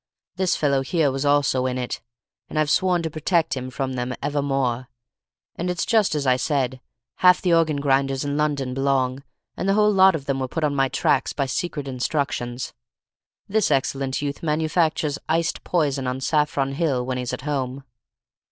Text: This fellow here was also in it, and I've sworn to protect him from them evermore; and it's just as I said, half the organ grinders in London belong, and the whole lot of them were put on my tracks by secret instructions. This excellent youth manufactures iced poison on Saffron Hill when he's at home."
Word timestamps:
This 0.35 0.55
fellow 0.55 0.81
here 0.81 1.11
was 1.11 1.25
also 1.27 1.67
in 1.67 1.77
it, 1.77 2.01
and 2.49 2.57
I've 2.57 2.71
sworn 2.71 3.03
to 3.03 3.09
protect 3.11 3.55
him 3.55 3.69
from 3.69 3.93
them 3.93 4.15
evermore; 4.19 4.89
and 5.55 5.69
it's 5.69 5.85
just 5.85 6.15
as 6.15 6.25
I 6.25 6.37
said, 6.37 6.81
half 7.17 7.39
the 7.39 7.53
organ 7.53 7.75
grinders 7.79 8.25
in 8.25 8.35
London 8.35 8.73
belong, 8.73 9.21
and 9.55 9.69
the 9.69 9.75
whole 9.75 9.93
lot 9.93 10.15
of 10.15 10.25
them 10.25 10.39
were 10.39 10.47
put 10.47 10.63
on 10.63 10.73
my 10.73 10.89
tracks 10.89 11.33
by 11.33 11.45
secret 11.45 11.87
instructions. 11.87 12.73
This 13.47 13.69
excellent 13.69 14.23
youth 14.23 14.41
manufactures 14.41 15.19
iced 15.29 15.63
poison 15.63 16.07
on 16.07 16.19
Saffron 16.19 16.71
Hill 16.73 17.05
when 17.05 17.19
he's 17.19 17.31
at 17.31 17.41
home." 17.41 17.83